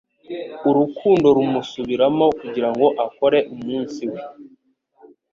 Urukundo 0.69 1.27
rumusubiramo 1.35 2.25
kugirango 2.39 2.85
akore 3.05 3.39
umunsi 3.53 4.03
we 4.11 4.21